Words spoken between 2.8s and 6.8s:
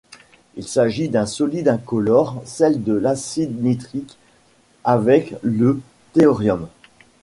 de l'acide nitrique avec le thorium.